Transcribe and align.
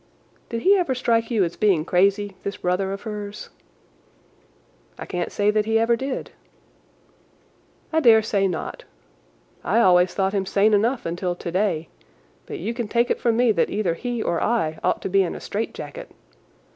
"Did 0.49 0.63
he 0.63 0.75
ever 0.77 0.95
strike 0.95 1.29
you 1.29 1.43
as 1.43 1.55
being 1.55 1.85
crazy—this 1.85 2.57
brother 2.57 2.91
of 2.91 3.03
hers?" 3.03 3.49
"I 4.97 5.05
can't 5.05 5.31
say 5.31 5.51
that 5.51 5.65
he 5.67 5.77
ever 5.77 5.95
did." 5.95 6.31
"I 7.93 7.99
dare 7.99 8.23
say 8.23 8.47
not. 8.47 8.83
I 9.63 9.79
always 9.79 10.15
thought 10.15 10.33
him 10.33 10.47
sane 10.47 10.73
enough 10.73 11.05
until 11.05 11.35
today, 11.35 11.87
but 12.47 12.57
you 12.57 12.73
can 12.73 12.87
take 12.87 13.11
it 13.11 13.19
from 13.19 13.37
me 13.37 13.51
that 13.51 13.69
either 13.69 13.93
he 13.93 14.23
or 14.23 14.41
I 14.41 14.79
ought 14.83 15.03
to 15.03 15.07
be 15.07 15.21
in 15.21 15.35
a 15.35 15.39
straitjacket. 15.39 16.09